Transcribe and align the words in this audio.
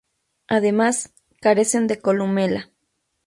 Además, 0.47 1.13
carecen 1.41 1.85
de 1.85 2.01
columela. 2.01 2.71